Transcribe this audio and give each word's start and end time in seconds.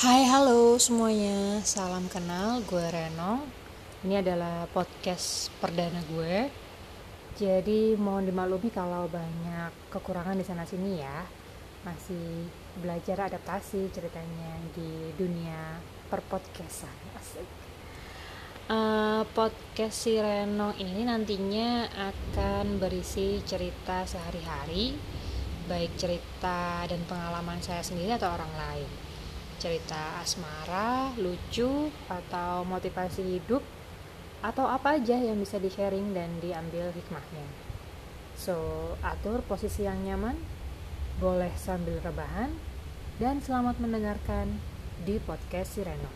Hai 0.00 0.24
halo 0.24 0.80
semuanya, 0.80 1.60
salam 1.60 2.08
kenal, 2.08 2.64
gue 2.64 2.80
Reno 2.88 3.44
Ini 4.00 4.24
adalah 4.24 4.64
podcast 4.72 5.52
perdana 5.60 6.00
gue. 6.08 6.48
Jadi 7.36 8.00
mohon 8.00 8.24
dimaklumi 8.24 8.72
kalau 8.72 9.12
banyak 9.12 9.68
kekurangan 9.92 10.40
di 10.40 10.44
sana 10.48 10.64
sini 10.64 11.04
ya. 11.04 11.20
Masih 11.84 12.48
belajar 12.80 13.28
adaptasi 13.28 13.92
ceritanya 13.92 14.56
di 14.72 15.12
dunia 15.20 15.76
perpodcastan. 16.08 16.96
Asik. 17.20 17.44
Uh, 18.72 19.28
Podcast 19.36 20.08
si 20.08 20.16
Reno 20.16 20.72
ini 20.80 21.04
nantinya 21.04 21.84
akan 21.92 22.80
berisi 22.80 23.44
cerita 23.44 24.08
sehari-hari 24.08 24.96
Baik 25.68 25.92
cerita 26.00 26.88
dan 26.88 27.04
pengalaman 27.04 27.60
saya 27.60 27.84
sendiri 27.84 28.16
atau 28.16 28.32
orang 28.32 28.48
lain 28.56 29.09
cerita 29.60 30.24
asmara, 30.24 31.12
lucu, 31.20 31.92
atau 32.08 32.64
motivasi 32.64 33.38
hidup, 33.38 33.60
atau 34.40 34.64
apa 34.64 34.96
aja 34.96 35.20
yang 35.20 35.36
bisa 35.36 35.60
di-sharing 35.60 36.16
dan 36.16 36.32
diambil 36.40 36.88
hikmahnya. 36.96 37.44
So, 38.40 38.56
atur 39.04 39.44
posisi 39.44 39.84
yang 39.84 40.00
nyaman, 40.00 40.40
boleh 41.20 41.52
sambil 41.60 42.00
rebahan, 42.00 42.56
dan 43.20 43.44
selamat 43.44 43.76
mendengarkan 43.84 44.56
di 45.04 45.20
podcast 45.20 45.76
Sireno. 45.76 46.08